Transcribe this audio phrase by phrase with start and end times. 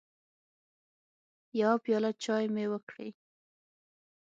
[1.59, 3.09] يوه پياله چايي مې وکړې